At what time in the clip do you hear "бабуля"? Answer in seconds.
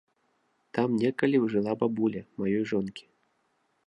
1.81-2.21